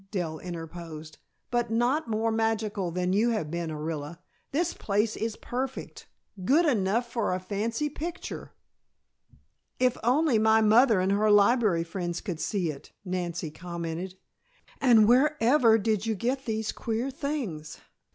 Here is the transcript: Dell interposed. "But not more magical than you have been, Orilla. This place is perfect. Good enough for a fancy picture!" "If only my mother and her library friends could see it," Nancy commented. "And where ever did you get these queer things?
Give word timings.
Dell 0.09 0.39
interposed. 0.39 1.19
"But 1.51 1.69
not 1.69 2.07
more 2.09 2.31
magical 2.31 2.89
than 2.89 3.13
you 3.13 3.29
have 3.29 3.51
been, 3.51 3.69
Orilla. 3.69 4.17
This 4.51 4.73
place 4.73 5.15
is 5.15 5.35
perfect. 5.35 6.07
Good 6.43 6.65
enough 6.65 7.11
for 7.11 7.35
a 7.35 7.39
fancy 7.39 7.87
picture!" 7.87 8.51
"If 9.79 9.99
only 10.03 10.39
my 10.39 10.59
mother 10.59 11.01
and 11.01 11.11
her 11.11 11.29
library 11.29 11.83
friends 11.83 12.19
could 12.19 12.39
see 12.39 12.71
it," 12.71 12.91
Nancy 13.05 13.51
commented. 13.51 14.15
"And 14.79 15.07
where 15.07 15.37
ever 15.39 15.77
did 15.77 16.07
you 16.07 16.15
get 16.15 16.45
these 16.45 16.71
queer 16.71 17.11
things? 17.11 17.77